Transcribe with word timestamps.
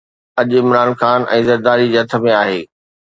اڄ 0.39 0.49
عمران 0.61 0.89
خان 0.99 1.19
۽ 1.35 1.39
زرداري 1.49 1.85
جي 1.93 1.99
هٿ 2.05 2.11
۾ 2.25 2.33
آهي. 2.41 2.59